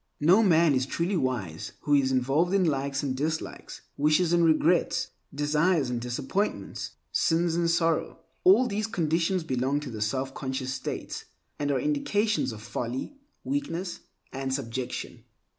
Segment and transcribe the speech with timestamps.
[0.19, 5.09] No man is truly wise who is involved in likes and dislikes, wishes and regrets,
[5.31, 8.17] desires and disappointments, sins and sorrow.
[8.43, 11.23] All these conditions belong to the selfconscious state,
[11.59, 13.99] and are indications of folly, weakness,
[14.33, 15.23] and subjection.